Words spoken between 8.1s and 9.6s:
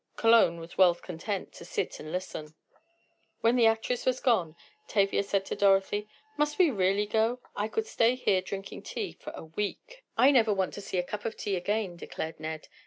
here drinking tea for a